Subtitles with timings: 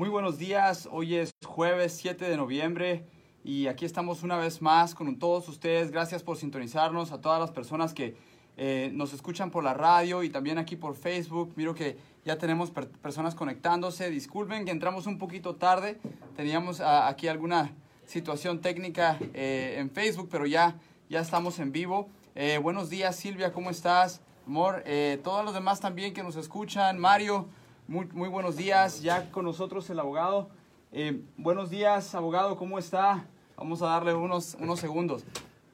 [0.00, 3.04] Muy buenos días, hoy es jueves 7 de noviembre
[3.44, 5.90] y aquí estamos una vez más con todos ustedes.
[5.90, 8.16] Gracias por sintonizarnos, a todas las personas que
[8.56, 11.52] eh, nos escuchan por la radio y también aquí por Facebook.
[11.54, 14.08] Miro que ya tenemos per- personas conectándose.
[14.08, 16.00] Disculpen que entramos un poquito tarde,
[16.34, 17.70] teníamos ah, aquí alguna
[18.06, 20.80] situación técnica eh, en Facebook, pero ya,
[21.10, 22.08] ya estamos en vivo.
[22.34, 24.22] Eh, buenos días Silvia, ¿cómo estás?
[24.46, 26.98] Amor, eh, todos los demás también que nos escuchan.
[26.98, 27.48] Mario,
[27.90, 29.02] muy, muy buenos días.
[29.02, 30.48] Ya con nosotros el abogado.
[30.92, 33.26] Eh, buenos días, abogado, ¿cómo está?
[33.56, 35.24] Vamos a darle unos, unos segundos.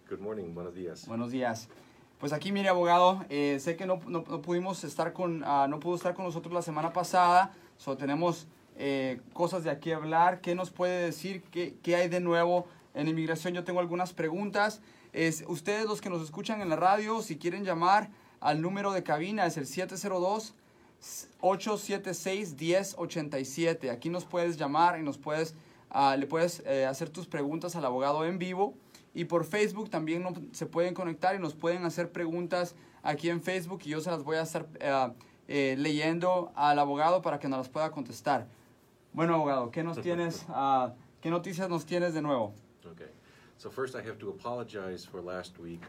[0.08, 1.06] Good morning, buenos días.
[1.06, 1.68] Buenos días.
[2.18, 5.78] Pues aquí, mire, abogado, eh, sé que no, no- no pudimos estar con, ah, no
[5.78, 8.46] pudo estar con nosotros la semana pasada, so tenemos
[8.78, 10.40] eh, cosas de aquí hablar.
[10.40, 11.42] ¿Qué nos puede decir?
[11.50, 13.52] ¿Qué, qué hay de nuevo en inmigración?
[13.52, 14.80] Yo tengo algunas preguntas.
[15.12, 18.08] Es, ustedes, los que nos escuchan en la radio, si quieren llamar
[18.40, 20.54] al número de cabina, es el 702
[21.40, 23.90] 876-1087.
[23.90, 25.54] Aquí nos puedes llamar y nos puedes,
[25.90, 28.74] ah, le puedes eh, hacer tus preguntas al abogado en vivo.
[29.14, 33.40] Y por Facebook también no- se pueden conectar y nos pueden hacer preguntas aquí en
[33.42, 34.66] Facebook y yo se las voy a estar
[35.48, 38.46] eh, leyendo al abogado para que nos las pueda contestar.
[39.12, 40.44] Bueno, abogado, ¿qué nos tienes?
[40.48, 42.52] ah, ¿Qué noticias nos tienes de nuevo?
[42.92, 43.06] Okay.
[43.56, 45.80] So first I have to apologize for last week.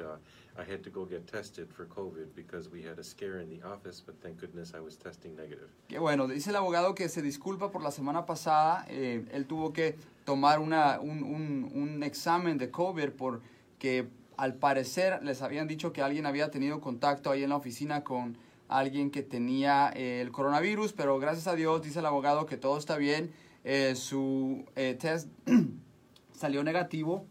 [0.60, 3.62] I had to go get tested for COVID because we had a scare in the
[3.64, 5.68] office, but thank goodness I was testing negative.
[5.88, 8.84] Que bueno, dice el abogado que se disculpa por la semana pasada.
[8.90, 15.24] eh, él tuvo que tomar una, un, un- un examen de COVID porque al parecer
[15.24, 19.22] les habían dicho que alguien había tenido contacto ahí en la oficina con alguien que
[19.24, 23.32] tenía eh, el coronavirus, pero gracias a Dios dice el abogado que todo está bien.
[23.64, 25.30] eh, su eh, test
[26.34, 27.26] salió negativo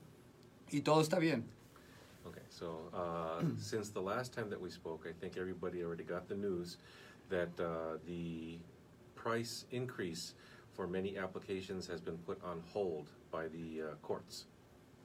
[0.70, 1.44] y todo está bien.
[2.56, 6.28] Okay, so uh, since the last time that we spoke, I think everybody already got
[6.28, 6.78] the news
[7.28, 8.58] that uh, the
[9.14, 10.34] price increase
[10.72, 14.46] for many applications has been put on hold by the uh, courts.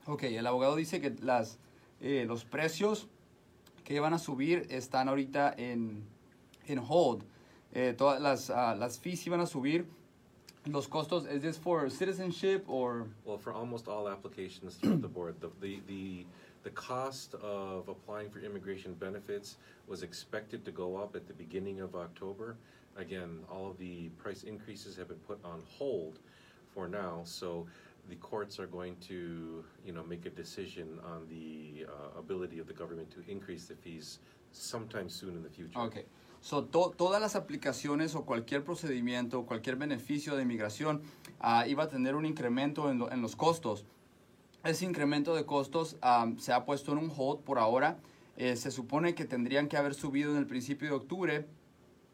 [0.07, 1.57] Ok, el abogado dice que las,
[2.01, 3.07] eh, los precios
[3.83, 6.03] que van a subir están ahorita en,
[6.67, 7.23] en hold.
[7.73, 9.85] Eh, todas las, ah, las fees iban a subir.
[10.65, 13.07] Los costos, ¿es this for citizenship or...?
[13.25, 16.25] Well, for almost all applications throughout the board, the, the, the,
[16.63, 19.57] the cost of applying for immigration benefits
[19.87, 22.55] was expected to go up at the beginning of October.
[22.97, 26.19] Again, all of the price increases have been put on hold
[26.73, 27.65] for now, so
[28.09, 32.67] the courts are going to, you know, make a decision on the uh, ability of
[32.67, 34.19] the government to increase the fees
[34.51, 35.79] sometime soon in the future.
[35.79, 36.05] Ok.
[36.41, 41.01] So, to- todas las aplicaciones o cualquier procedimiento, cualquier beneficio de inmigración
[41.39, 43.85] ah, iba a tener un incremento en, lo- en los costos.
[44.63, 47.97] Ese incremento de costos am, se ha puesto en un hold por ahora.
[48.37, 51.45] Eh, se supone que tendrían que haber subido en el principio de octubre,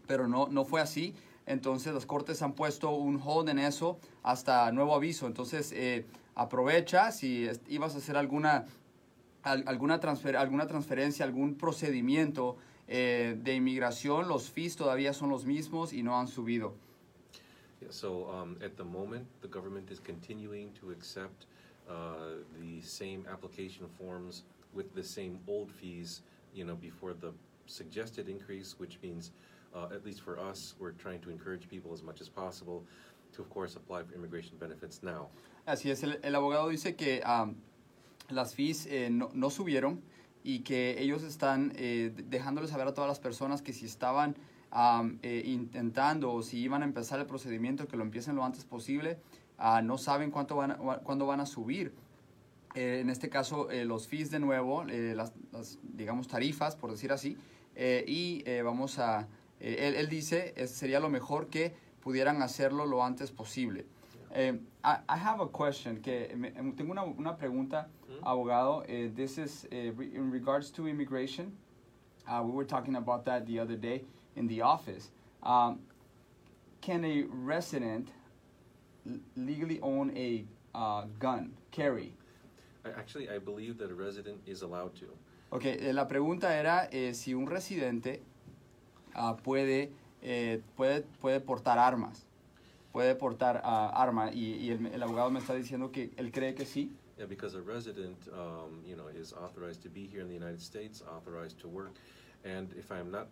[0.08, 1.14] pero no, no fue así.
[1.46, 5.28] Entonces las cortes han puesto un hold en eso hasta nuevo aviso.
[5.28, 8.66] Entonces eh, aprovecha si ibas a hacer alguna,
[9.44, 15.46] al- alguna, transfer, alguna transferencia, algún procedimiento eh, de inmigración, los fees todavía son los
[15.46, 16.74] mismos y no han subido.
[17.90, 21.46] So um, at the moment, the government is continuing to accept
[21.90, 24.44] uh, the same application forms
[24.74, 26.22] with the same old fees,
[26.54, 27.32] you know, before the
[27.66, 29.32] suggested increase, which means,
[29.76, 32.84] uh, at least for us, we're trying to encourage people as much as possible
[33.34, 35.28] to, of course, apply for immigration benefits now.
[35.68, 37.56] Así es, el, el abogado dice que am,
[38.30, 40.02] las fees eh, no, no subieron
[40.44, 44.36] y que ellos están eh, dejándoles saber a todas las personas que si estaban
[44.72, 48.64] am, eh, intentando o si iban a empezar el procedimiento, que lo empiecen lo antes
[48.64, 49.18] posible,
[49.58, 51.94] ah, no saben cuánto van a- cuándo van a subir.
[52.76, 56.92] Eh, en este caso, eh, los fees de nuevo, eh, las, las, digamos, tarifas, por
[56.92, 57.38] decir así,
[57.76, 59.28] y vamos a,
[59.60, 63.86] él, él dice, sería lo mejor que pudieran hacerlo lo antes posible.
[64.36, 67.88] I, I have a question, que me- em, tengo una, una pregunta,
[68.24, 68.84] abogado.
[68.88, 71.56] Eh, this is re- in regards to immigration.
[72.28, 74.04] Uh, we were talking about that the other day
[74.36, 75.12] in the office.
[75.44, 75.80] Um,
[76.82, 78.10] can a resident
[79.36, 80.46] legally own a
[80.76, 82.14] uh, gun, carry?
[82.86, 85.08] Actually, I believe that a resident is allowed to.
[85.50, 88.22] Ok, eh, la pregunta era eh, si un residente
[89.14, 92.26] ah, puede, eh, puede, puede portar armas.
[92.92, 96.66] Puede portar arma y, y el, el abogado me está diciendo que él cree que
[96.66, 96.92] sí.
[97.18, 100.62] Yeah, because a resident, um, you know, is authorized to be here in the United
[100.62, 101.96] States, authorized to work,
[102.44, 103.28] and if I'm not,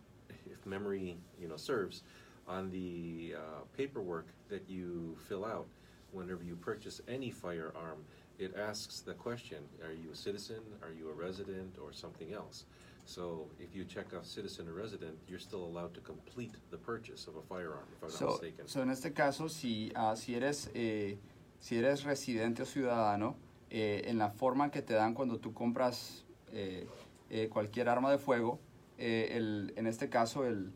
[0.51, 2.03] if memory, you know, serves,
[2.47, 3.39] on the uh,
[3.75, 5.67] paperwork that you fill out
[6.11, 8.03] whenever you purchase any firearm,
[8.39, 10.61] it asks the question: Are you a citizen?
[10.83, 12.65] Are you a resident, or something else?
[13.05, 17.27] So if you check off citizen or resident, you're still allowed to complete the purchase
[17.27, 18.67] of a firearm, if I'm not So, mistaken.
[18.67, 21.17] so en este caso, si, ah, si, eres, eh,
[21.59, 23.35] si eres residente o ciudadano,
[23.69, 26.87] eh, en la forma que te dan cuando tú compras eh,
[27.29, 28.59] eh, cualquier arma de fuego,
[28.97, 30.71] eh, el, en este caso, el,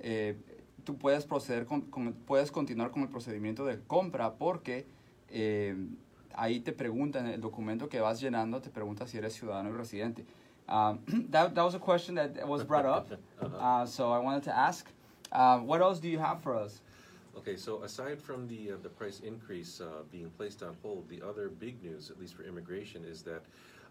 [0.00, 0.36] eh,
[0.84, 4.86] tú puedes proceder con, con- puedes continuar con el procedimiento de compra porque
[5.28, 5.76] eh,
[6.34, 10.24] ahí te preguntan, el documento que vas llenando te pregunta si eres ciudadano y residente.
[10.68, 10.98] Um,
[11.30, 13.08] that, that was a question that was brought up,
[13.40, 14.90] uh, so I wanted to ask,
[15.32, 16.80] uh, what else do you have for us?
[17.36, 21.20] Okay, so aside from the, uh, the price increase uh, being placed on hold, the
[21.20, 23.42] other big news, at least for immigration, is that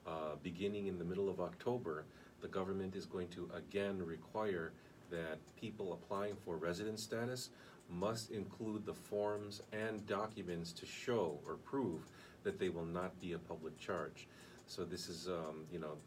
[0.07, 2.05] uh, beginning in the middle of October,
[2.41, 4.71] the government is going to again require
[5.11, 7.49] that people applying for resident status
[7.89, 12.01] must include the forms and documents to show or prove
[12.43, 14.27] that they will not be a public charge.
[14.65, 15.97] So this is, um, you know,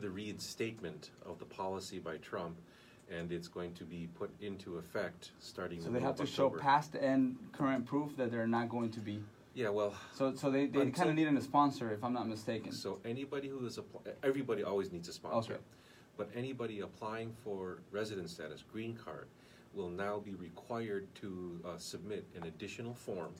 [0.00, 2.56] the reinstatement of the policy by Trump,
[3.10, 6.62] and it's going to be put into effect starting So they have to show October.
[6.62, 9.20] past and current proof that they're not going to be.
[9.54, 12.70] Yeah, well, So, so they, they kind of need a sponsor, if I'm not mistaken.
[12.70, 15.54] so anybody who is apply, everybody always needs a sponsor.
[15.54, 15.62] Okay.
[16.18, 19.28] But anybody applying for resident status, green card,
[19.72, 23.32] will now be required to uh, submit an additional form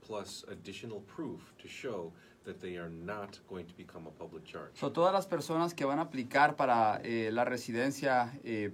[0.00, 2.12] plus additional proof to show
[2.44, 4.70] that they are not going to become a public charge.
[4.74, 8.70] So, todas las personas que van a aplicar para eh, la residencia, eh,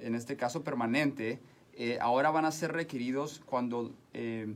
[0.00, 1.40] en este caso permanente,
[1.74, 4.52] eh, ahora van a ser requeridos cuando eh,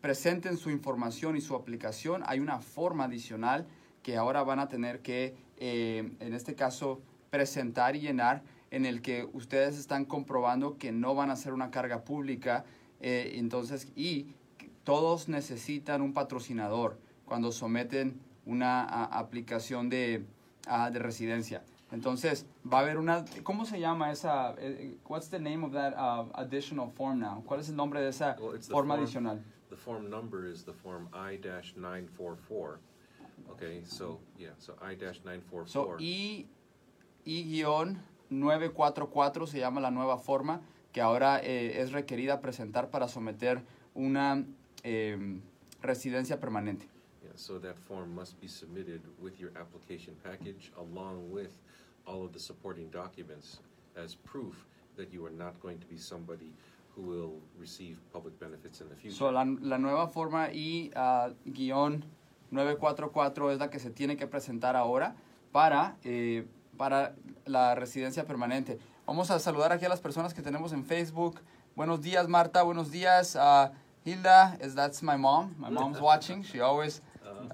[0.00, 2.22] presenten su información y su aplicación.
[2.26, 3.66] Hay una forma adicional
[4.02, 7.00] que ahora van a tener que, eh, en este caso,
[7.42, 11.70] presentar y llenar en el que ustedes están comprobando que no van a ser una
[11.70, 12.64] carga pública.
[13.04, 14.28] eh, entonces, y
[14.84, 20.24] todos necesitan un patrocinador cuando someten una a- aplicación de,
[20.92, 21.64] de residencia.
[21.90, 25.94] Entonces, va a haber una, ¿cómo se llama esa, eh, what's the name of that
[25.98, 27.42] uh, additional form now?
[27.44, 29.42] ¿Cuál es el nombre de esa Well, forma form- adicional?
[29.70, 32.78] The form number is the form I-944.
[33.50, 35.66] Okay, so, yeah, so I-944.
[35.68, 35.96] So,
[37.24, 40.60] I-944 se llama la nueva forma
[40.92, 43.62] que ahora eh, es requerida presentar para someter
[43.94, 44.44] una
[44.84, 45.40] eh,
[45.80, 46.86] residencia permanente.
[47.22, 51.50] Yeah, so that form must be submitted with your application package along with
[52.06, 53.60] all of the supporting documents
[53.96, 54.66] as proof
[54.96, 56.52] that you are not going to be somebody
[56.94, 59.16] who will receive public benefits in the future.
[59.16, 65.14] So, la, la nueva forma I-944 es la que se tiene que presentar ahora
[65.52, 66.44] para, eh,
[66.76, 67.14] para
[67.44, 68.78] la residencia permanente.
[69.06, 71.40] Vamos a saludar aquí a las personas que tenemos en Facebook.
[71.74, 72.62] Buenos días, Marta.
[72.62, 73.36] Buenos días.
[73.36, 73.70] Uh,
[74.04, 75.54] Hilda, is that's my mom.
[75.58, 76.42] My mom's watching.
[76.42, 77.02] She always.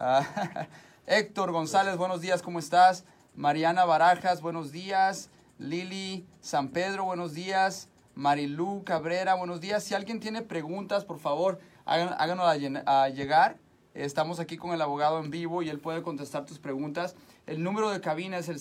[0.00, 0.22] Uh,
[1.06, 2.42] Héctor González, buenos días.
[2.42, 3.04] ¿Cómo estás?
[3.34, 5.30] Mariana Barajas, buenos días.
[5.58, 7.88] Lili San Pedro, buenos días.
[8.14, 9.84] Marilú Cabrera, buenos días.
[9.84, 12.46] Si alguien tiene preguntas, por favor, hagan- háganos
[12.86, 13.56] a llegar.
[13.94, 17.14] Estamos aquí con el abogado en vivo y él puede contestar tus preguntas.
[17.48, 18.58] El número de cabina es el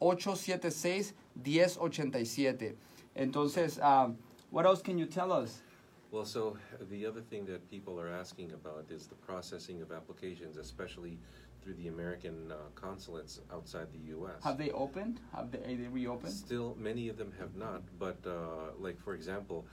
[0.00, 2.74] 702-876-1087.
[3.14, 4.12] Entonces, uh,
[4.50, 5.62] what else can you tell us?
[6.10, 6.58] Well, so
[6.90, 11.18] the other thing that people are asking about is the processing of applications, especially
[11.62, 14.44] through the American uh, consulates outside the U.S.
[14.44, 15.20] Have they opened?
[15.34, 16.34] Have they, are they reopened?
[16.34, 19.64] Still, many of them have not, but uh, like for example,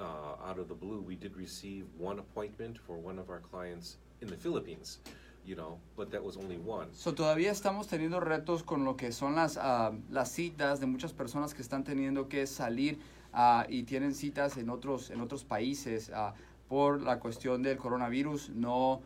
[0.00, 3.98] uh, out of the blue, we did receive one appointment for one of our clients
[4.22, 5.00] in the Philippines,
[5.48, 6.88] you know, but that was only one.
[6.92, 11.14] So, todavía estamos teniendo retos con lo que son las, ah, las citas de muchas
[11.14, 13.00] personas que están teniendo que salir
[13.32, 16.34] ah, y tienen citas en otros, en otros países ah,
[16.68, 18.50] por la cuestión del coronavirus.
[18.50, 19.00] No,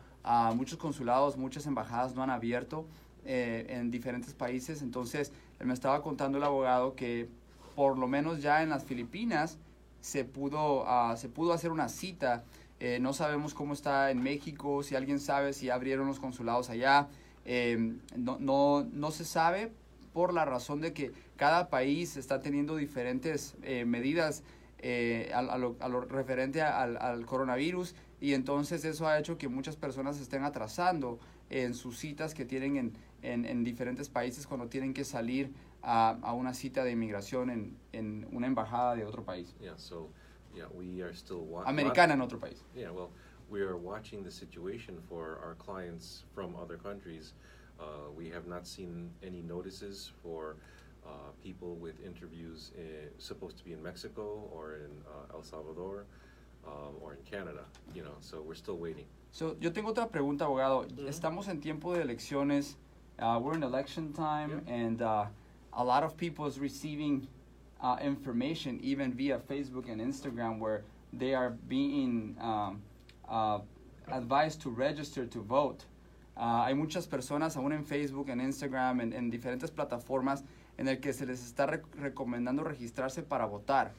[0.53, 2.85] muchos consulados, muchas embajadas no han abierto
[3.25, 4.81] eh, en diferentes países.
[4.81, 5.31] Entonces,
[5.61, 7.29] me estaba contando el abogado que
[7.73, 9.57] por lo menos ya en las Filipinas
[10.01, 10.85] se pudo,
[11.15, 12.43] se pudo hacer una cita.
[12.79, 17.07] Eh, no sabemos cómo está en México, si alguien sabe si abrieron los consulados allá.
[17.45, 19.71] Eh, no, no, no se sabe
[20.13, 24.43] por la razón de que cada país está teniendo diferentes eh, medidas
[24.79, 29.47] eh, a, a lo, a lo referente al, coronavirus y entonces eso ha hecho que
[29.47, 34.67] muchas personas estén atrasando en sus citas que tienen en, en, en diferentes países cuando
[34.67, 35.51] tienen que salir
[35.81, 39.55] a, a una cita de inmigración en, en una embajada de otro país.
[40.55, 42.57] Yeah, we are still wa- Americana en otro país.
[42.75, 43.09] Yeah, well,
[43.49, 47.33] we are watching the situation for our clients from other countries.
[47.79, 50.55] Uh, we have not seen any notices for
[51.05, 51.09] uh,
[51.43, 56.05] people with interviews in, supposed to be in Mexico or in uh, El Salvador
[56.65, 59.05] um, or in Canada, you know, so we're still waiting.
[59.31, 60.85] So, yo tengo otra pregunta, abogado.
[61.07, 62.75] Estamos en tiempo de elecciones.
[63.19, 64.73] Uh, we're in election time, Yeah.
[64.73, 65.25] and uh,
[65.73, 67.27] a lot of people is receiving
[67.83, 72.81] uh, information even via Facebook and Instagram where they are being um,
[73.29, 73.59] uh,
[74.07, 75.85] advised to register to vote.
[76.35, 80.43] Uh, hay muchas personas aún en Facebook, en Instagram, en, en diferentes plataformas
[80.79, 83.91] en el que se les está rec- recomendando registrarse para votar.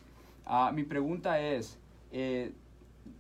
[0.44, 1.78] Ah, mi pregunta es,
[2.10, 2.52] eh,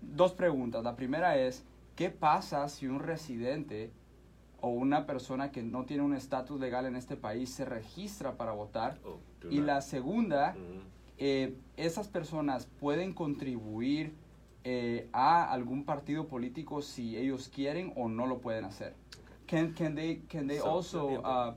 [0.02, 0.82] dos preguntas.
[0.82, 1.62] La primera es,
[1.94, 3.90] ¿qué pasa si un residente
[4.64, 8.52] o una persona que no tiene un estatus legal en este país se registra para
[8.52, 8.98] votar?
[9.04, 9.18] Oh,
[9.50, 10.56] Y la segunda,
[11.18, 14.14] eh, ¿esas personas pueden contribuir
[14.64, 18.94] eh, a algún partido político si ellos quieren o no lo pueden hacer?
[19.46, 21.54] Can, can they, can they So, also, uh,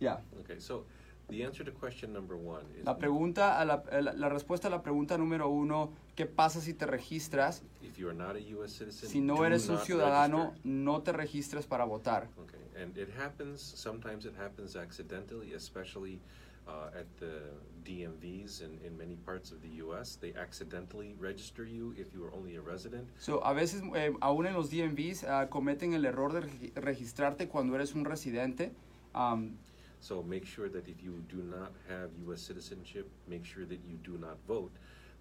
[0.00, 0.22] yeah.
[0.40, 0.86] Okay, so
[1.28, 4.68] the answer to question number one is La pregunta, a la, a la, la respuesta
[4.68, 7.62] a la pregunta número uno, ¿qué pasa si te registras?
[7.82, 8.74] if you are not a U.S.
[8.78, 10.60] citizen, Si no eres un ciudadano, register.
[10.64, 12.28] no te registres para votar.
[12.44, 16.18] Okay, and it happens, sometimes it happens accidentally, especially
[16.66, 17.40] uh, at the
[17.84, 20.16] DMVs in, in many parts of the US.
[20.20, 23.08] They accidentally register you if you are only a resident.
[23.18, 27.48] So, a veces, eh, aún en los DMVs, ah, cometen el error de regi- registrarte
[27.48, 28.72] cuando eres un residente.
[29.14, 29.56] Um,
[30.00, 32.40] So make sure that if you do not have U.S.
[32.40, 34.72] citizenship, make sure that you do not vote,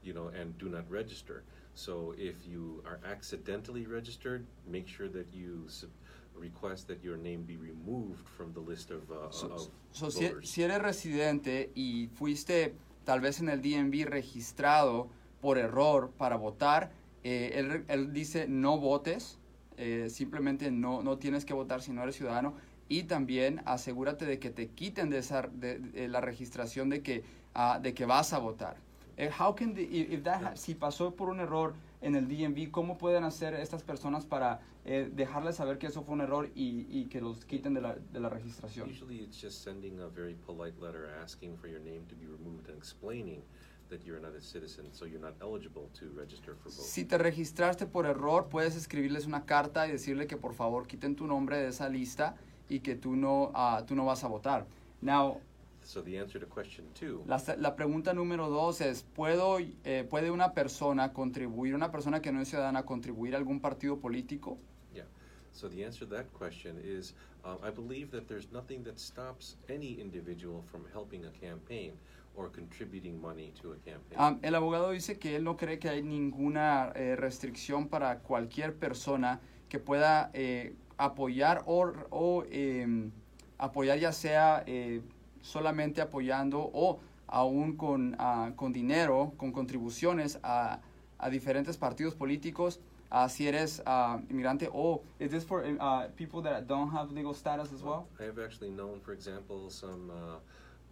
[0.03, 1.43] you know, and do not register.
[1.73, 5.89] So if you are accidentally registered, make sure that you sub-
[6.35, 10.29] request that your name be removed from the list of, uh, So, of so si,
[10.43, 15.09] si eres residente y fuiste tal vez en el DMV registrado
[15.41, 16.91] por error para votar,
[17.23, 19.39] eh, él, él dice no votes,
[19.77, 22.55] eh, simplemente no, no tienes que votar si no eres ciudadano
[22.89, 27.23] y también asegúrate de que te quiten de, esa, de, de la registración de que,
[27.53, 28.77] ah, de que vas a votar.
[29.17, 32.69] Eh, how can the- if that ha- si pasó por un error en el DMV,
[32.71, 36.85] ¿cómo pueden hacer estas personas para eh, dejarles saber que eso fue un error y,
[36.89, 38.89] y que los quiten de la, de la registración?
[38.89, 42.69] Usually it's just sending a very polite letter asking for your name to be removed
[42.69, 43.41] and explaining
[43.89, 46.81] that you're not a citizen, so you're not eligible to register for vote.
[46.83, 51.15] Si te registraste por error, puedes escribirles una carta y decirle que por favor quiten
[51.15, 52.35] tu nombre de esa lista
[52.69, 54.65] y que tú no, ah, tú no vas a votar.
[55.01, 55.39] Now,
[55.83, 60.53] So the answer to question two la, pregunta número dos es, ¿puedo, eh, ¿puede una
[60.53, 64.57] persona contribuir, una persona que no es ciudadana, contribuir a algún partido político?
[64.93, 65.05] Yeah.
[65.53, 67.13] So the answer to that question is,
[67.45, 71.93] uh, I believe that there's nothing that stops any individual from helping a campaign
[72.35, 74.17] or contributing money to a campaign.
[74.17, 78.75] Ah, el abogado dice que él no cree que hay ninguna eh, restricción para cualquier
[78.75, 83.11] persona que pueda eh, apoyar o, o, em,
[83.57, 85.01] apoyar ya sea eh,
[85.41, 90.79] solamente apoyando o aún con, ah, con dinero, con contribuciones a,
[91.17, 92.79] a diferentes partidos políticos.
[93.09, 97.33] ah, si eres ah, inmigrante o is this for uh, people that don't have legal
[97.33, 98.07] status as well?
[98.19, 100.39] I have actually known, for example, some uh,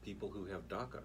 [0.03, 1.01] people who have DACA,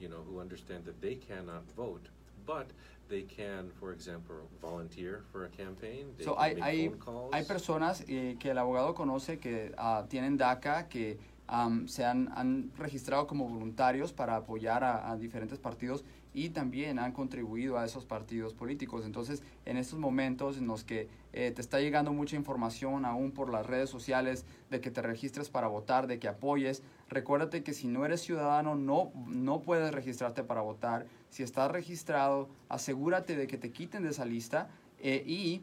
[0.00, 2.08] you know, who understand that they cannot vote,
[2.46, 2.70] but
[3.08, 6.14] they can, for example, volunteer for a campaign.
[6.16, 7.30] They So, can hay, make hay, phone calls.
[7.34, 12.30] hay personas eh, que el abogado conoce que ah, tienen DACA, que am, se han,
[12.36, 17.86] han registrado como voluntarios para apoyar a, a diferentes partidos y también han contribuido a
[17.86, 19.04] esos partidos políticos.
[19.06, 23.50] Entonces, en estos momentos en los que eh, te está llegando mucha información aún por
[23.50, 27.88] las redes sociales de que te registres para votar, de que apoyes, recuérdate que si
[27.88, 31.06] no eres ciudadano no, no puedes registrarte para votar.
[31.30, 34.68] Si estás registrado, asegúrate de que te quiten de esa lista
[35.00, 35.62] eh, y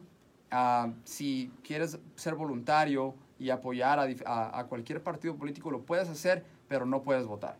[0.50, 6.08] ah, si quieres ser voluntario y apoyar a, a- a cualquier partido político, lo puedes
[6.08, 7.58] hacer, pero no puedes votar.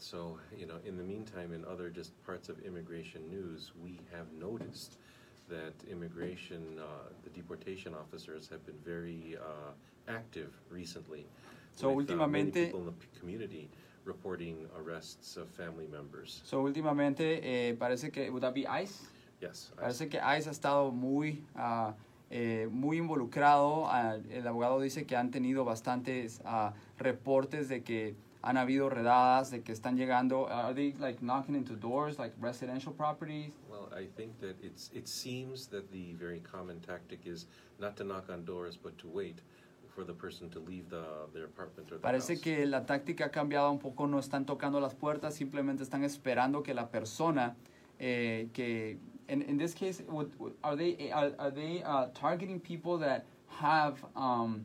[0.00, 4.26] So, you know, in the meantime, in other just parts of immigration news, we have
[4.32, 4.96] noticed
[5.48, 9.72] that immigration, uh, the deportation officers have been very uh,
[10.06, 11.26] active recently.
[11.78, 13.70] So, with, uh, many últimamente- people in the community
[14.04, 16.42] reporting arrests of family members.
[16.44, 19.06] So, últimamente eh, parece que, would that be ICE?
[19.40, 21.94] Yes, Parece que ICE ha estado muy, ah,
[22.30, 23.86] eh, muy involucrado.
[23.86, 29.50] Ah, el abogado dice que han tenido bastantes ah, reportes de que han habido redadas,
[29.52, 30.48] de que están llegando.
[30.48, 33.52] Are they like knocking into doors, like residential properties?
[33.70, 37.46] well, I think that it's, it seems that the very common tactic is
[37.78, 39.40] not to knock on doors, but to wait
[39.98, 41.02] for the person to leave the,
[41.34, 42.40] their apartment or the Parece house.
[42.40, 46.62] que la táctica ha cambiado un poco, no están tocando las puertas, simplemente están esperando
[46.62, 47.56] que la persona
[47.98, 50.30] eh, que, in, in this case, would,
[50.62, 54.64] are they, are, are they uh, targeting people that have, um,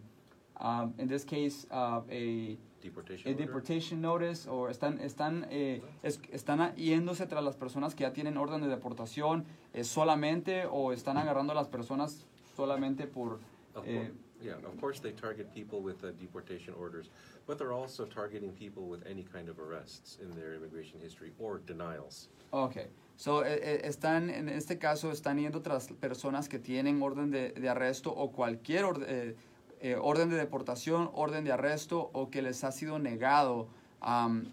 [0.62, 6.20] um, in this case, uh, a, Deportation a deportation notice, o están, están, eh, es-
[6.32, 11.18] están yéndose tras las personas que ya tienen orden de deportación eh, solamente, o están
[11.18, 13.40] agarrando a las personas solamente por...
[13.86, 14.12] Eh,
[14.43, 17.09] Yeah, of course they target people with uh, deportation orders,
[17.47, 21.62] but they're also targeting people with any kind of arrests in their immigration history or
[21.65, 22.27] denials.
[22.51, 22.89] Ok.
[23.15, 27.69] So, eh, están, en este caso, están yendo tras personas que tienen orden de, de
[27.69, 29.35] arresto o cualquier orde- eh,
[29.79, 33.67] eh, orden de deportación, orden de arresto o que les ha sido negado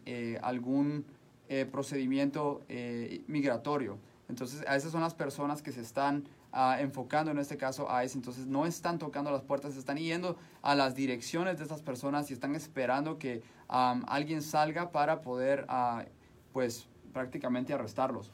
[0.07, 1.05] eh, algún
[1.49, 3.99] eh, procedimiento eh, migratorio.
[4.29, 8.05] Entonces, a esas son las personas que se están ah, enfocando en este caso a
[8.05, 8.19] ICE.
[8.19, 12.35] Entonces, no están tocando las puertas, están yendo a las direcciones de estas personas y
[12.35, 16.05] están esperando que alguien salga para poder, ah,
[16.53, 18.33] pues, prácticamente arrestarlos.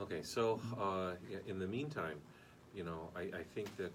[0.00, 1.12] Okay, so uh,
[1.46, 2.20] in the meantime,
[2.74, 3.92] you know, I think that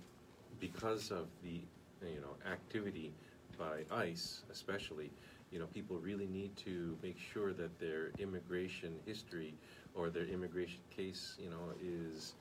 [0.59, 1.61] because of the
[2.01, 3.11] you know activity
[3.57, 5.11] by ICE, especially,
[5.51, 9.53] you know, people really need to make sure that their immigration history
[9.95, 12.33] or their immigration case, you know, is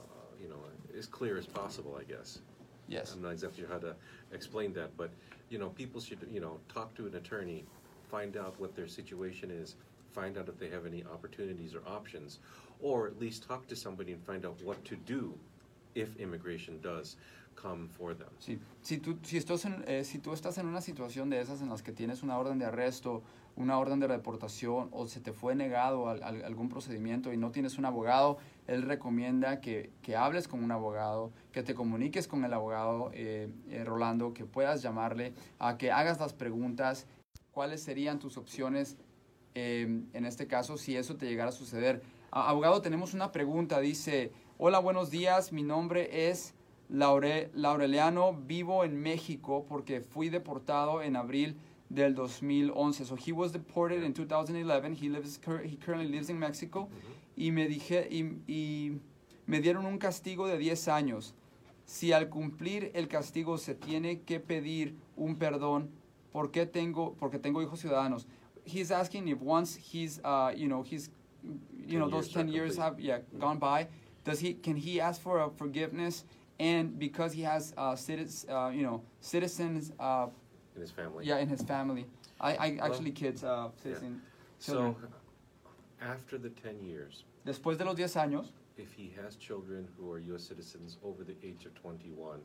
[0.00, 0.04] uh,
[0.42, 0.58] you know
[0.98, 1.96] as clear as possible.
[1.98, 2.40] I guess.
[2.88, 3.14] Yes.
[3.14, 3.96] I'm not exactly sure how to
[4.32, 5.10] explain that, but
[5.50, 7.64] you know, people should you know talk to an attorney,
[8.10, 9.74] find out what their situation is,
[10.12, 12.38] find out if they have any opportunities or options,
[12.80, 15.34] or at least talk to somebody and find out what to do
[15.96, 17.16] if immigration does
[17.56, 18.28] come for them.
[18.38, 18.58] Sí.
[18.82, 21.70] Si, tú, si, estás en- eh, si tú estás en una situación de esas en
[21.70, 23.22] las que tienes una orden de arresto,
[23.56, 27.50] una orden de deportación o se te fue negado al- al- algún procedimiento y no
[27.50, 28.36] tienes un abogado,
[28.66, 33.48] él recomienda que, que hables con un abogado, que te comuniques con el abogado eh,
[33.70, 37.06] eh, Rolando, que puedas llamarle, a que hagas las preguntas,
[37.50, 38.96] cuáles serían tus opciones
[39.54, 42.02] eh, en este caso si eso te llegara a suceder.
[42.30, 46.52] Abogado, tenemos una pregunta, dice, hola, buenos días, mi nombre es
[46.90, 51.56] Laure- Laureliano, vivo en México porque fui deportado en abril
[51.88, 53.04] del 2011.
[53.04, 56.88] So he was deported in 2011, he, lives, he currently lives in Mexico
[57.36, 59.00] y me, dije, y, y
[59.46, 61.34] me dieron un castigo de 10 años.
[61.84, 65.90] Si al cumplir el castigo se tiene que pedir un perdón,
[66.32, 68.26] ¿por qué tengo, porque tengo hijos ciudadanos?
[68.64, 71.10] He's asking if once he's, uh, you know, he's,
[71.86, 73.86] you know, those 10 years have yeah, gone by,
[74.24, 76.24] does he, can he ask for a forgiveness?
[76.58, 80.26] And because he has, uh, citizens, uh, you know, citizens, uh,
[80.76, 81.26] in his family.
[81.26, 82.06] yeah, in his family.
[82.40, 84.20] I, I actually kids, uh, citizen,
[84.58, 85.12] So children.
[86.00, 90.18] after the 10 years, Después de los 10 años, if he has children who are
[90.18, 90.42] U.S.
[90.44, 92.40] citizens over the age of 21,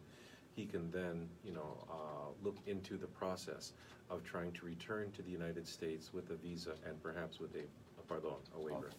[0.55, 3.73] he can then, you know, uh, look into the process
[4.09, 7.59] of trying to return to the United States with a visa and perhaps with a,
[7.99, 8.89] a pardon, a waiver.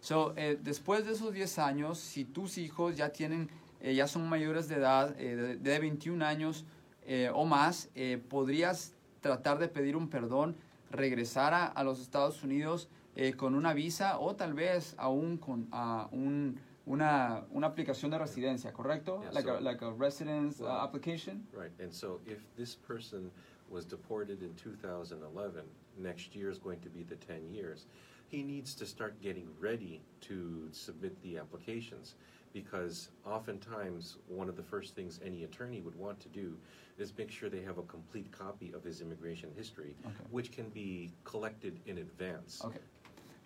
[0.00, 3.48] So, eh, después de esos 10 años, si tus hijos ya tienen,
[3.80, 6.64] eh, ya son mayores de edad, eh, de, de 21 años
[7.06, 10.56] eh, o más, eh, podrías tratar de pedir un perdón,
[10.90, 15.68] regresar a, a los Estados Unidos eh, con una visa o tal vez aún con
[15.72, 19.20] ah, un, una, una aplicación de residencia, ¿correcto?
[19.22, 21.46] Yeah, like, a, like a residence uh, application.
[21.52, 23.30] Right, and so if this person
[23.68, 25.62] was deported in 2011,
[25.98, 27.86] next year is going to be the 10 years,
[28.28, 32.14] he needs to start getting ready to submit the applications.
[32.52, 36.56] Because oftentimes, one of the first things any attorney would want to do
[36.98, 40.24] is make sure they have a complete copy of his immigration history, Okay.
[40.30, 42.60] which can be collected in advance.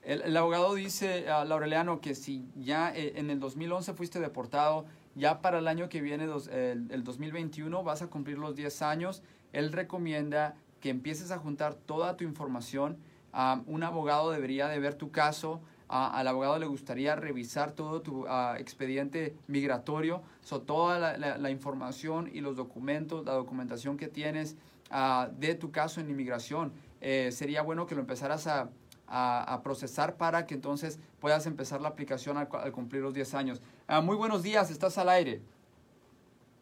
[0.02, 4.86] El, el abogado dice, a Laureliano, que si ya eh, en el 2011 fuiste deportado,
[5.14, 8.82] ya para el año que viene, dos- el, el 2021, vas a cumplir los 10
[8.82, 9.22] años.
[9.52, 12.98] Él recomienda que empieces a juntar toda tu información.
[13.32, 15.60] Ah, un abogado debería de ver tu caso.
[15.88, 21.38] Ah, al abogado le gustaría revisar todo tu ah, expediente migratorio, so, toda la, la-
[21.38, 24.56] la información y los documentos, la documentación que tienes
[24.90, 26.72] ah, de tu caso en inmigración.
[27.00, 28.68] Eh, sería bueno que lo empezaras a,
[29.06, 33.14] a- a procesar para que entonces puedas empezar la aplicación al, cu- al cumplir los
[33.14, 33.62] 10 años.
[33.86, 35.40] Ah, muy buenos días, estás al aire.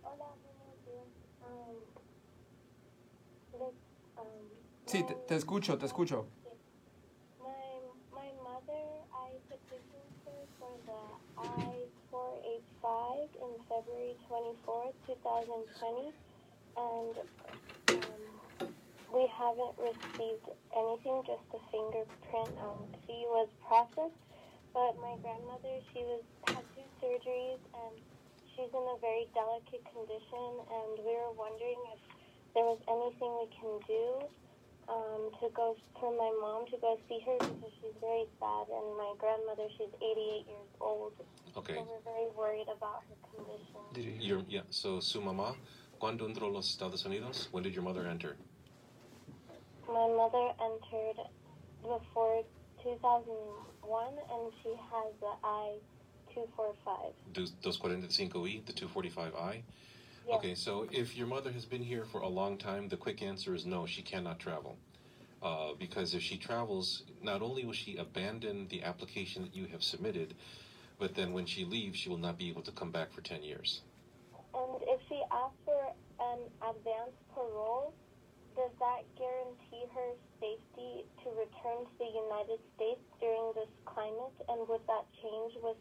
[0.03, 0.11] Um,
[4.19, 4.25] um,
[4.87, 6.27] Sí, te, te escucho, te escucho.
[12.85, 16.13] I-485 in February 24th, 2020,
[16.77, 17.15] and
[17.91, 18.23] um,
[19.13, 22.53] we haven't received anything, just a fingerprint.
[22.61, 24.23] Um, she was processed,
[24.75, 27.95] but my grandmother, she was had two surgeries, and
[28.55, 32.01] she's in a very delicate condition, and we were wondering if
[32.55, 34.29] there was anything we can do
[34.89, 38.97] um, to go for my mom to go see her because she's very sad, and
[38.97, 41.13] my grandmother, she's 88 years old,
[41.57, 41.75] Okay.
[41.75, 44.21] so we're very worried about her condition.
[44.21, 45.55] Your, yeah, so su mamá,
[46.01, 47.49] ¿cuándo entró los Estados Unidos?
[47.53, 48.37] When did your mother enter?
[49.87, 51.21] My mother entered
[51.83, 52.43] before
[52.83, 57.13] 2001, and she has the I-245.
[57.33, 59.63] Dos- 245i, the 245i.
[60.27, 60.37] Yes.
[60.39, 63.55] Okay, so if your mother has been here for a long time, the quick answer
[63.55, 64.79] is no, she cannot travel.
[65.43, 69.83] Uh, because if she travels, not only will she abandon the application that you have
[69.83, 70.35] submitted,
[70.99, 73.43] but then when she leaves, she will not be able to come back for 10
[73.43, 73.83] years.
[74.55, 77.93] And if she asks for an advance parole,
[78.57, 80.11] does that guarantee her
[80.41, 84.33] safety to return to the United States during this climate?
[84.49, 85.77] And would that change with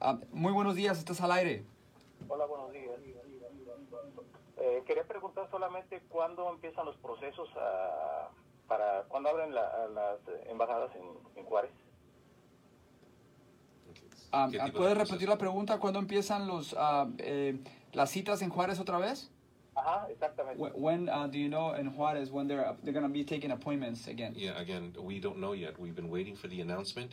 [0.00, 1.64] Ah, muy buenos días, estás al aire.
[2.28, 2.84] Hola, buenos días.
[4.58, 8.28] Eh, quería preguntar solamente cuándo empiezan los procesos ah,
[8.68, 11.04] para cuándo abren la- las embajadas en,
[11.36, 11.70] en Juárez.
[14.32, 15.78] Ah, ¿Qué ah, tipo de ¿Puedes repetir la pregunta?
[15.78, 17.58] ¿Cuándo empiezan los, ah, eh,
[17.92, 19.30] las citas en Juárez otra vez?
[19.76, 20.58] Ajá, exactamente.
[20.74, 24.06] When uh, do you know in Juárez when they're they're going to be taking appointments
[24.08, 24.32] again?
[24.34, 25.78] Yeah, again, we don't know yet.
[25.78, 27.12] We've been waiting for the announcement.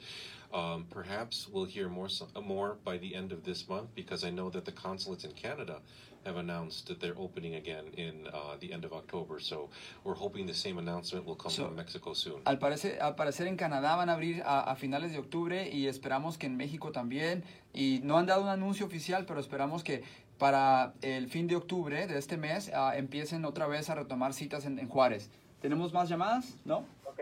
[0.53, 4.29] Um, perhaps we'll hear more uh, more by the end of this month because I
[4.29, 5.79] know that the consulates in Canada
[6.25, 9.41] have announced that they're opening again in uh, the end of October.
[9.41, 9.69] So
[10.05, 12.41] we're hoping the same announcement will come So- from Mexico soon.
[12.45, 15.87] Al parecer, al parecer en Canadá van a abrir a, a finales de octubre y
[15.87, 17.43] esperamos que en México también.
[17.73, 20.03] Y no han dado un anuncio oficial, pero esperamos que
[20.43, 24.65] para el fin de octubre de este mes ah, empiecen otra vez a retomar citas
[24.65, 25.29] en, en Juárez.
[25.61, 26.57] ¿Tenemos más llamadas?
[26.65, 26.79] ¿No?
[27.05, 27.21] Ok.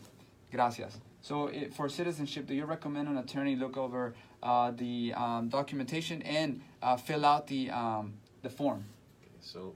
[0.51, 0.99] Gracias.
[1.21, 6.21] So, eh, for citizenship, do you recommend an attorney look over uh, the um, documentation
[6.21, 8.83] and uh, fill out the, um, the form?
[9.23, 9.73] Okay, so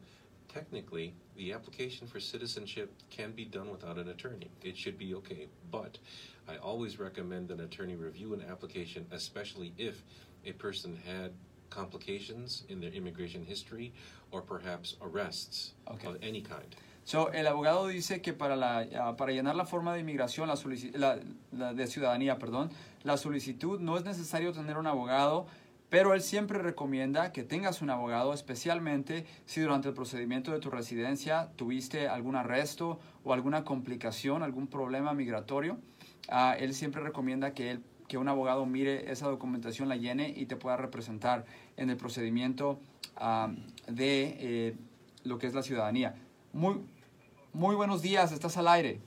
[0.47, 4.51] technically, the application for citizenship can be done without an attorney.
[4.63, 5.47] It should be okay.
[5.71, 5.97] But
[6.47, 10.03] I always recommend an attorney review an application, especially if
[10.45, 11.31] a person had
[11.69, 13.91] complications in their immigration history
[14.31, 16.08] or perhaps arrests Okay.
[16.08, 16.75] of any kind.
[17.03, 20.55] So, el abogado dice que para, la, ah, para llenar la forma de inmigración, la,
[20.97, 21.19] la-
[21.51, 22.71] la de ciudadanía, perdón,
[23.03, 25.45] la solicitud no es necesario tener un abogado,
[25.89, 30.71] pero él siempre recomienda que tengas un abogado, especialmente si durante el procedimiento de tu
[30.71, 35.77] residencia tuviste algún arresto o alguna complicación, algún problema migratorio.
[36.27, 40.45] Ah, él siempre recomienda que, él, que un abogado mire esa documentación, la llene y
[40.45, 41.45] te pueda representar
[41.77, 42.79] en el procedimiento
[43.17, 43.51] ah,
[43.87, 44.75] de eh,
[45.23, 46.15] lo que es la ciudadanía.
[46.53, 46.81] Muy,
[47.53, 48.99] muy buenos días, estás al aire.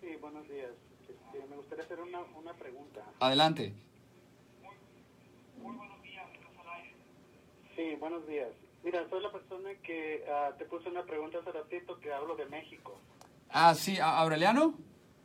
[0.00, 0.70] Sí, buenos días.
[1.08, 3.02] Este, me gustaría hacer una, una pregunta.
[3.20, 3.74] Adelante.
[7.76, 8.48] Sí, buenos días.
[8.84, 12.46] Mira, soy la persona que ah, te puse una pregunta hace ratito que hablo de
[12.46, 12.98] México.
[13.50, 14.74] Ah, sí, Aureliano,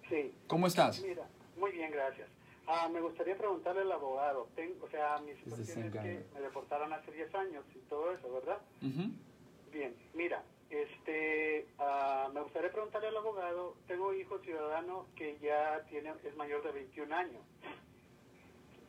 [0.10, 1.02] Sí, ¿cómo estás?
[1.02, 1.28] mira,
[1.60, 2.30] muy bien, gracias.
[2.68, 4.50] Ah, me gustaría preguntarle al abogado.
[4.56, 8.32] Ten- o sea, mi situación es que me deportaron hace 10 años y todo eso,
[8.32, 8.60] ¿verdad?
[8.82, 9.10] Ujú.
[9.72, 16.14] Bien, mira, este, ah, me gustaría preguntarle al abogado, tengo hijo ciudadano que ya tiene,
[16.26, 17.42] es mayor de 21 años,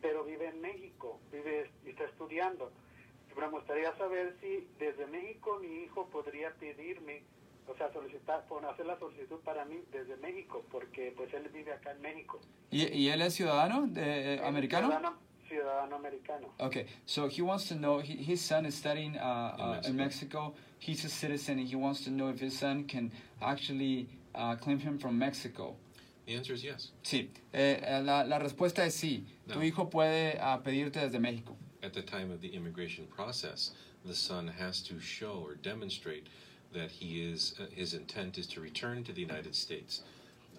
[0.01, 2.71] pero vive en México, vive y está estudiando.
[3.33, 7.23] Pero me gustaría saber si desde México mi hijo podría pedirme,
[7.69, 11.71] o sea, solicitar, por hacer la solicitud para mí desde México, porque pues él vive
[11.71, 12.39] acá en México.
[12.71, 14.87] ¿Y, y él es ciudadano de, eh, americano?
[14.87, 16.47] Ciudadano, ciudadano americano.
[16.59, 19.95] Okay, so he wants to know, he, his son is studying uh, In uh, in
[19.95, 20.53] Mexico.
[20.79, 24.79] He's a citizen and he wants to know if his son can actually uh, claim
[24.79, 25.75] him from Mexico.
[26.25, 26.91] The answer is yes.
[27.03, 29.25] Sí, eh, eh, la, la respuesta es sí.
[29.47, 29.65] Tu No.
[29.65, 31.55] hijo puede ah, pedirte desde México.
[31.83, 33.71] At the time of the immigration process,
[34.05, 36.27] the son has to show or demonstrate
[36.73, 40.03] that he is uh, his intent is to return to the United States.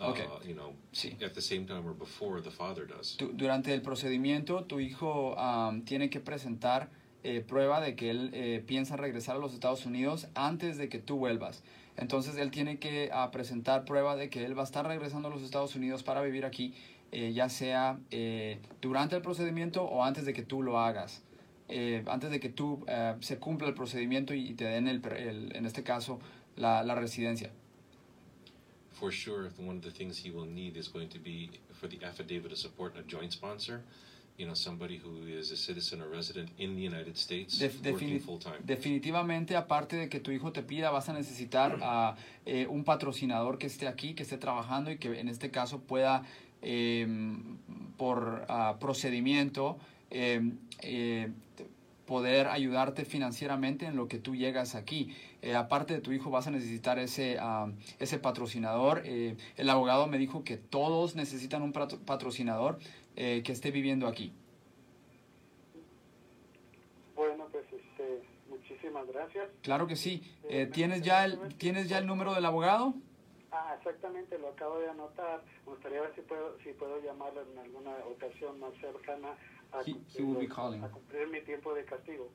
[0.01, 0.25] uh, Okay.
[0.49, 1.14] you know, Sí.
[1.23, 3.16] at the same time or before the father does.
[3.18, 6.88] Tu- durante el procedimiento, tu hijo am, tiene que presentar
[7.23, 10.99] eh, prueba de que él eh, piensa regresar a los Estados Unidos antes de que
[11.01, 11.62] tú vuelvas.
[11.99, 15.31] Entonces, él tiene que ah, presentar prueba de que él va a estar regresando a
[15.31, 16.73] los Estados Unidos para vivir aquí,
[17.12, 21.23] eh, ya sea eh, durante el procedimiento o antes de que tú lo hagas.
[21.70, 25.54] Eh, antes de que tú eh, se cumpla el procedimiento y te den, el, el-
[25.56, 26.18] en este caso,
[26.56, 27.50] la, la residencia.
[28.92, 32.04] For sure, one of the things he will need is going to be for the
[32.04, 33.83] affidavit of support a joint sponsor.
[34.37, 38.18] You know, somebody who is a citizen or resident in the United States Def- working
[38.20, 38.56] full time.
[38.64, 43.59] definitivamente, aparte de que tu hijo te pida, vas a necesitar a eh, un patrocinador
[43.59, 46.22] que esté aquí, que esté trabajando y que en este caso pueda,
[46.62, 47.06] eh,
[47.98, 49.78] por ah, procedimiento,
[50.11, 51.33] eh, eh,
[52.07, 55.14] poder ayudarte financieramente en lo que tú llegas aquí.
[55.42, 57.38] Eh, aparte de tu hijo, vas a necesitar ese,
[58.01, 59.03] ese patrocinador.
[59.05, 62.79] Eh, el abogado me dijo que todos necesitan un patro- patrocinador
[63.16, 64.33] eh, que esté viviendo aquí.
[67.14, 69.49] Bueno, pues este, muchísimas gracias.
[69.62, 70.23] Claro que sí.
[70.49, 72.94] Eh, ¿tienes, ya el, ¿Tienes ya el número del abogado?
[73.53, 75.42] Ah, exactamente, lo acabo de anotar.
[75.66, 79.37] Me gustaría ver si puedo, si puedo llamarlo en alguna ocasión más cercana
[79.72, 80.83] a, He- cumplir, he will be los- calling.
[80.85, 82.28] a cumplir mi tiempo de castigo.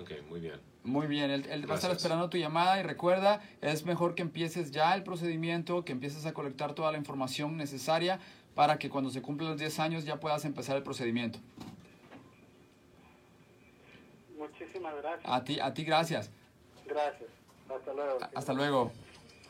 [0.00, 0.58] Okay, muy bien.
[0.84, 4.22] Muy bien, él, él va a estar esperando tu llamada y recuerda, es mejor que
[4.22, 8.18] empieces ya el procedimiento, que empieces a colectar toda la información necesaria
[8.54, 11.38] para que cuando se cumplan los 10 años ya puedas empezar el procedimiento.
[14.38, 15.30] Muchísimas gracias.
[15.32, 16.30] A ti, a ti gracias.
[16.86, 17.30] Gracias.
[17.68, 18.18] Hasta luego.
[18.34, 18.92] Hasta luego.